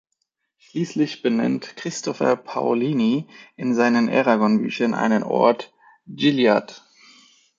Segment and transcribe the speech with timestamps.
[0.57, 5.75] Schließlich benennt Christopher Paolini in seinen Eragon-Büchern einen Ort
[6.07, 6.81] "Gil’ead.